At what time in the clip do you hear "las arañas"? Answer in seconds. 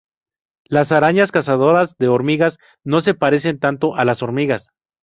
0.65-1.31